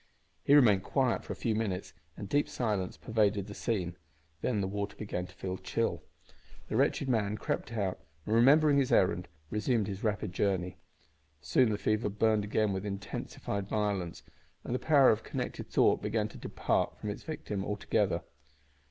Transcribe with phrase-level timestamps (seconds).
[0.43, 3.97] He remained quiet for a few minutes and deep silence pervaded the scene.
[4.41, 6.01] Then the water began to feel chill.
[6.69, 10.77] The wretched man crept out and, remembering his errand, resumed his rapid journey.
[11.39, 14.23] Soon the fever burned again with intensified violence,
[14.63, 18.23] and the power of connected thought began to depart from its victim altogether.